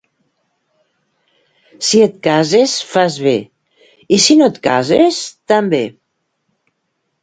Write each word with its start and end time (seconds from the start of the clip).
Si 1.89 2.01
et 2.07 2.17
cases, 2.29 2.75
fas 2.95 3.21
bé, 3.29 3.37
i 4.19 4.23
si 4.27 4.41
no 4.43 4.51
et 4.55 4.61
cases, 4.71 5.25
també. 5.55 5.87